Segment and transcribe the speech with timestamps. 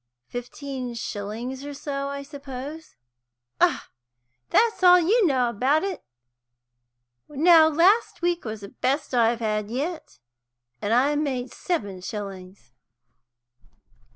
[0.25, 2.95] "Fifteen shillings or so, I suppose?"
[3.59, 3.87] "Ah,
[4.49, 6.03] that's all you know about it!
[7.29, 10.17] Now, last week was the best I've had yet,
[10.81, 12.71] and I made seven shillings."